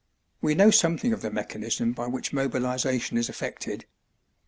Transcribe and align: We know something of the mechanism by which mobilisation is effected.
We 0.41 0.55
know 0.55 0.71
something 0.71 1.13
of 1.13 1.21
the 1.21 1.29
mechanism 1.29 1.91
by 1.93 2.07
which 2.07 2.33
mobilisation 2.33 3.17
is 3.19 3.29
effected. 3.29 3.85